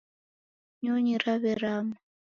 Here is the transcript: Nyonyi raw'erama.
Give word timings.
Nyonyi 0.81 1.15
raw'erama. 1.23 1.95